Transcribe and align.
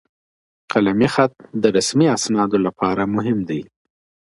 قلمي 0.71 1.07
خط 1.13 1.33
د 1.61 1.63
رسمي 1.77 2.07
اسنادو 2.17 2.57
لپاره 2.65 3.03
مهم 3.15 3.37
دي. 3.49 3.61